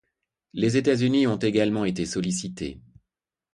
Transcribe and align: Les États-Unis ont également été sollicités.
Les 0.53 0.77
États-Unis 0.77 1.27
ont 1.27 1.37
également 1.37 1.85
été 1.85 2.07
sollicités. 2.07 2.81